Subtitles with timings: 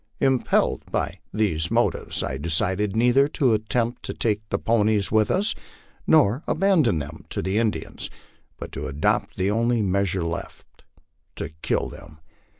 [0.19, 5.53] Impelled by these motives, I decided neither to attempt to take the ponies with us
[6.07, 8.09] nor to abandon them to the Indians,
[8.57, 10.83] but to adopt the only measure left
[11.35, 12.17] to kill them.